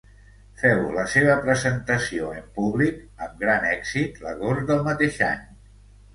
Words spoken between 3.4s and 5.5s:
gran èxit, l'agost del mateix any.